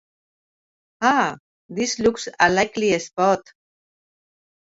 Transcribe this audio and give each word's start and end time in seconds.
Ah, 1.09 1.37
this 1.69 1.99
looks 1.99 2.27
a 2.39 2.49
likely 2.49 2.97
spot. 2.97 3.43